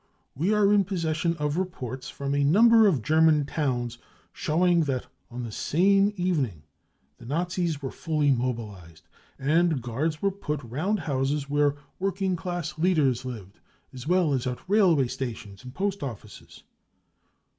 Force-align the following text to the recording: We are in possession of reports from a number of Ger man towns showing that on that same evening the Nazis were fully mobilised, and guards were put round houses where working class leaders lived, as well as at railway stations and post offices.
We 0.35 0.51
are 0.51 0.73
in 0.73 0.83
possession 0.83 1.37
of 1.37 1.57
reports 1.59 2.09
from 2.09 2.33
a 2.33 2.43
number 2.43 2.87
of 2.87 3.03
Ger 3.03 3.21
man 3.21 3.45
towns 3.45 3.99
showing 4.33 4.85
that 4.85 5.05
on 5.29 5.43
that 5.43 5.53
same 5.53 6.11
evening 6.17 6.63
the 7.19 7.25
Nazis 7.27 7.83
were 7.83 7.91
fully 7.91 8.31
mobilised, 8.31 9.07
and 9.37 9.79
guards 9.79 10.19
were 10.19 10.31
put 10.31 10.63
round 10.63 11.01
houses 11.01 11.51
where 11.51 11.75
working 11.99 12.35
class 12.35 12.79
leaders 12.79 13.25
lived, 13.25 13.59
as 13.93 14.07
well 14.07 14.33
as 14.33 14.47
at 14.47 14.67
railway 14.67 15.07
stations 15.07 15.63
and 15.63 15.75
post 15.75 16.01
offices. 16.01 16.63